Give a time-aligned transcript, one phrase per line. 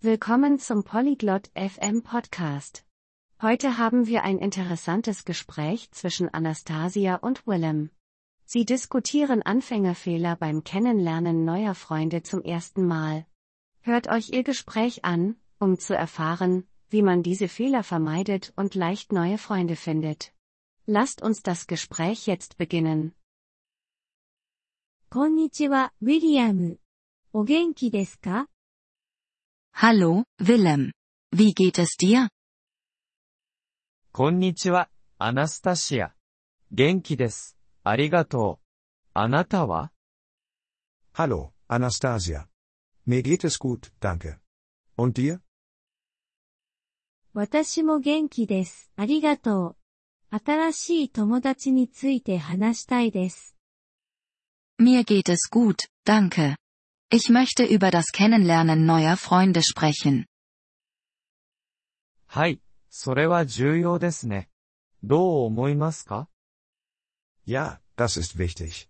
[0.00, 2.84] Willkommen zum Polyglot FM Podcast.
[3.42, 7.90] Heute haben wir ein interessantes Gespräch zwischen Anastasia und Willem.
[8.44, 13.26] Sie diskutieren Anfängerfehler beim Kennenlernen neuer Freunde zum ersten Mal.
[13.80, 19.12] Hört euch ihr Gespräch an, um zu erfahren, wie man diese Fehler vermeidet und leicht
[19.12, 20.32] neue Freunde findet.
[20.86, 23.14] Lasst uns das Gespräch jetzt beginnen.
[25.10, 26.78] こんにちは、ウィリアム。
[27.32, 28.46] お元気ですか
[29.77, 30.91] Hallo, Willem.
[31.31, 32.29] Wie geht es dir?
[34.11, 36.13] こんにちは、アナスタシア。
[36.71, 37.57] 元気です。
[37.83, 38.65] ありがとう。
[39.13, 39.91] あなたは
[41.13, 42.47] Hallo, Anastasia.
[43.05, 44.37] Mir geht es gut, danke.
[44.97, 45.39] Und dir?
[47.33, 48.91] 私も元気です。
[48.95, 49.75] ありがと
[50.31, 50.39] う。
[50.45, 53.55] 新しい友達について話したいです。
[54.79, 56.55] Mir geht es gut, danke.
[57.09, 60.25] Ich möchte über das Kennenlernen neuer Freunde sprechen.
[62.27, 62.59] はい、
[62.89, 64.49] それは重要ですね。
[65.03, 66.27] どう思いますか
[67.45, 68.89] Ja, das ist wichtig.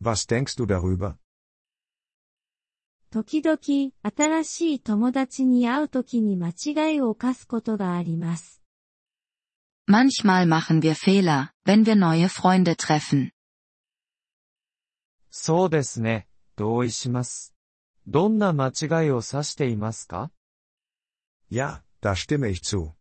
[0.00, 1.16] Was denkst du darüber?
[3.10, 3.58] 時々、
[4.02, 8.62] 新しい友達に会うときに間違いを犯すことがあります。
[9.88, 13.32] Manchmal machen wir Fehler, wenn wir neue Freunde treffen.
[15.30, 17.51] そうですね、同意します。
[18.06, 20.30] どんな間違いを指していますか
[21.50, 22.94] Ja, da stimme ich zu.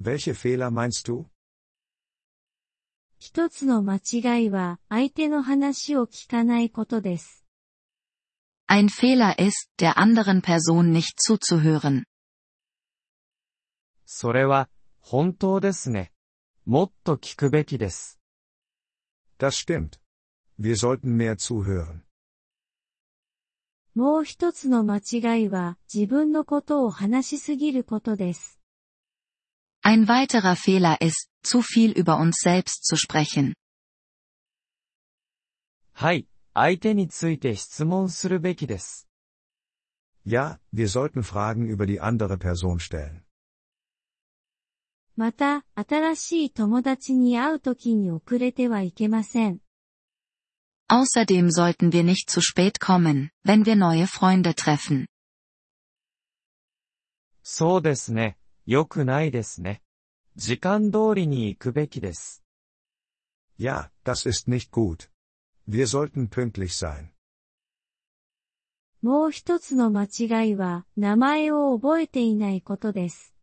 [0.00, 1.26] Welche Fehler meinst du?
[3.18, 7.44] 一つの間違いは、相手の話を聞かないことです。
[8.68, 12.04] Ein Fehler ist, der anderen Person nicht zuzuhören.
[14.04, 14.68] それは、
[15.00, 16.12] 本当ですね。
[16.64, 18.20] もっと聞くべきです。
[19.38, 20.00] Das stimmt.
[20.58, 22.02] Wir sollten mehr zuhören.
[23.99, 28.57] もう一つの間違いは、自分のことを話しすぎることです。
[29.83, 33.55] Ein weiterer Fehler ist, zu viel über uns selbst zu sprechen.
[35.91, 39.09] はい、相手について質問するべきです。
[40.25, 43.23] Ja, wir sollten Fragen über die andere Person stellen.
[45.17, 49.59] また、新しい友達に会うときに遅れてはいけません。
[50.88, 55.06] Außerdem sollten wir nicht zu spät kommen, wenn wir neue Freunde treffen.
[57.42, 59.82] そうですね、良くないですね。
[60.36, 62.42] 時間通りに行くべきです。
[63.58, 65.10] Ja, das ist nicht gut.
[65.68, 67.10] Wir sollten pünktlich sein.
[69.02, 73.34] もう一つの間違いは、名前を覚えていないことです。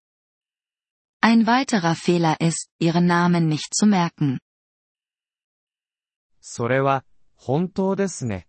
[1.22, 4.40] Ein weiterer Fehler ist, ihren Namen nicht zu merken.
[6.42, 7.06] それは、
[7.36, 8.48] 本当ですね。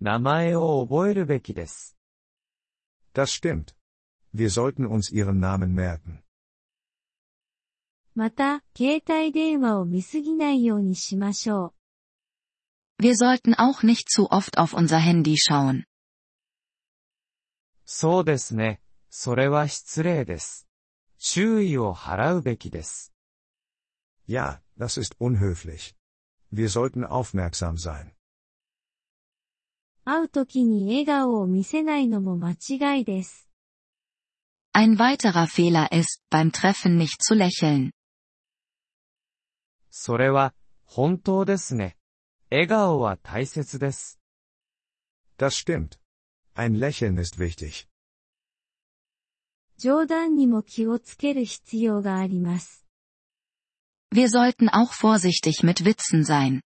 [0.00, 1.96] 名前を覚えるべきです。
[3.12, 3.74] Das stimmt.
[4.34, 6.22] Wir sollten uns ihren Namen merken.
[8.14, 11.74] また、携帯電話を見すぎないようにしましょ
[12.98, 13.02] う。
[13.02, 15.84] Wir sollten auch nicht zu oft auf unser Handy schauen.
[17.84, 18.80] そうですね。
[19.10, 20.68] それは失礼です。
[21.18, 23.12] 注意を払うべきです。
[24.28, 25.94] Ja, das ist unhöflich.
[26.52, 28.12] Wir sollten aufmerksam sein.
[30.04, 33.48] 会うときに笑顔を見せないのも間違いです。
[34.72, 37.90] Ein weiterer Fehler ist, beim Treffen nicht zu lächeln.
[39.90, 40.54] それは、
[40.84, 41.96] 本当ですね。
[42.50, 44.20] 笑顔は大切です。
[45.36, 45.98] Das stimmt.
[46.54, 47.86] Ein Lächeln ist wichtig.
[49.78, 52.84] 冗談にも気をつける必要があります。
[54.12, 56.60] Wir sollten auch vorsichtig mit Witzen sein.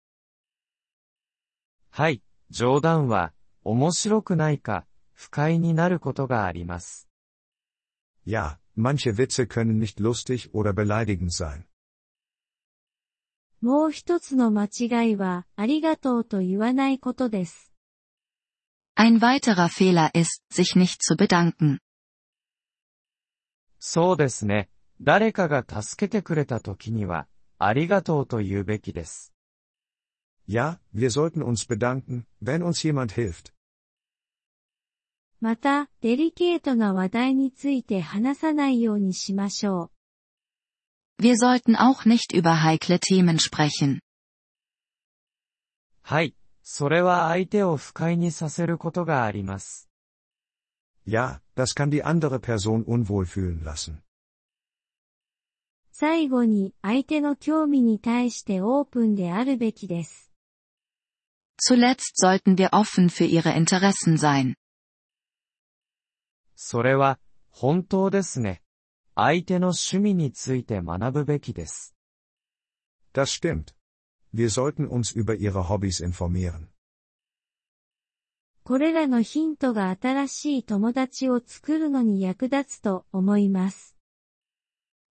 [1.91, 2.23] はい、
[2.56, 3.34] 冗談は、
[3.66, 7.10] 面白くないか、不快になることがあります。
[8.26, 11.66] Ja, manche Witze können nicht lustig oder beleidigend sein.
[13.60, 17.74] もう一つの間違いは、ありがとうと言わないことです。
[18.96, 21.80] Ein weiterer Fehler ist, sich nicht zu bedanken.
[23.80, 24.70] そうですね。
[25.02, 27.28] 誰かが助けてくれた時には、
[27.60, 29.35] ありがとうと言うべきです。
[30.47, 33.53] Ja, wir sollten uns bedanken, wenn uns jemand hilft.
[35.41, 39.91] また、デリケートな話題について話さないようにしましょ
[41.19, 41.23] う。
[41.23, 44.01] Wir sollten auch nicht über heikle Themen sprechen.
[46.03, 49.89] はい、それは相手を不快にさせることがあります。
[51.07, 54.03] Ja, das kann die andere Person unwohl fühlen lassen.
[55.93, 60.24] 最後に、相手の興味に対してオープンであるべきです。
[61.59, 64.57] Zuletzt sollten wir offen für ihre Interessen sein.
[66.57, 67.19] それは、
[67.51, 68.63] 本当ですね。
[69.15, 71.95] 相手の趣味について学ぶべきです。
[73.13, 73.75] Das stimmt.
[74.33, 76.69] Wir sollten uns über ihre Hobbys informieren.
[78.63, 83.97] これらのヒントが新しい友達を作るのに役立つと思います。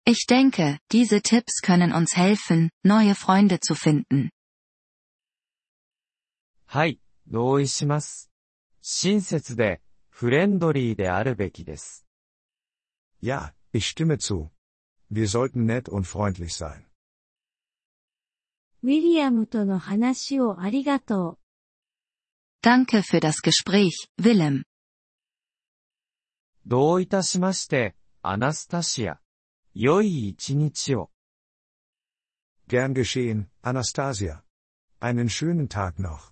[0.05, 4.29] Ich denke, diese Tipps können uns helfen, neue Freunde zu finden.
[6.69, 8.31] はい、同意します。
[8.81, 12.05] 親切で、フレンドリーであるべきです。
[13.21, 14.49] Ja, ich stimme zu.
[15.11, 16.85] Wir sollten nett und freundlich sein.
[18.83, 21.39] ウィリアムとの話をありがとう。
[22.61, 23.89] Danke für das Gespräch,
[24.21, 24.63] Willem.
[26.67, 29.19] どういたしまして、アナスタシア。
[29.73, 31.09] 良い一日を。
[32.67, 34.43] Gern geschehen, Anastasia.
[34.99, 36.31] Einen schönen Tag noch.